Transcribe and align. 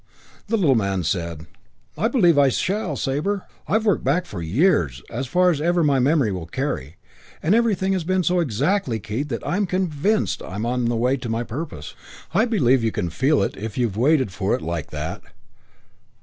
The 0.47 0.57
little 0.57 0.73
man 0.73 1.03
said, 1.03 1.45
"I 1.95 2.07
believe 2.07 2.35
I 2.35 2.49
shall, 2.49 2.95
Sabre. 2.95 3.43
I've 3.67 3.85
'worked 3.85 4.03
back' 4.03 4.25
for 4.25 4.41
years, 4.41 5.03
as 5.11 5.27
far 5.27 5.51
as 5.51 5.61
ever 5.61 5.83
my 5.83 5.99
memory 5.99 6.31
will 6.31 6.47
carry, 6.47 6.95
and 7.43 7.53
everything 7.53 7.93
has 7.93 8.03
been 8.03 8.23
so 8.23 8.39
exactly 8.39 8.99
keyed 8.99 9.29
that 9.29 9.45
I'm 9.45 9.67
convinced 9.67 10.41
I'm 10.41 10.65
in 10.65 10.85
the 10.85 10.95
way 10.95 11.13
of 11.21 11.29
my 11.29 11.43
purpose. 11.43 11.93
I 12.33 12.45
believe 12.45 12.83
you 12.83 12.91
can 12.91 13.11
feel 13.11 13.43
it 13.43 13.55
if 13.55 13.77
you've 13.77 13.95
waited 13.95 14.31
for 14.31 14.55
it 14.55 14.63
like 14.63 14.89
that. 14.89 15.21